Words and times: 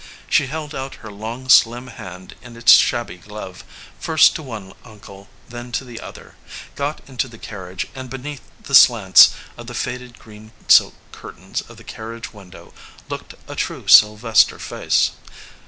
She 0.27 0.47
held 0.47 0.73
out 0.73 0.95
her 1.05 1.11
long 1.11 1.47
slim 1.47 1.85
hand 1.85 2.33
in 2.41 2.57
its 2.57 2.71
shabby 2.71 3.17
glove, 3.17 3.63
first 3.99 4.33
to 4.33 4.41
one 4.41 4.73
uncle, 4.83 5.29
then 5.47 5.71
to 5.73 5.85
the 5.85 5.99
other, 5.99 6.33
got 6.75 7.01
into 7.07 7.27
the 7.27 7.37
carriage, 7.37 7.85
and 7.93 8.09
beneath 8.09 8.41
the 8.63 8.73
slants 8.73 9.29
of 9.59 9.67
the 9.67 9.75
faded 9.75 10.17
green 10.17 10.53
silk 10.67 10.95
cur 11.11 11.33
tains 11.33 11.69
of 11.69 11.77
the 11.77 11.83
carriage 11.83 12.33
window 12.33 12.73
looked 13.09 13.35
a 13.47 13.55
true 13.55 13.83
Sylves 13.85 14.43
ter 14.47 14.57
face. 14.57 15.11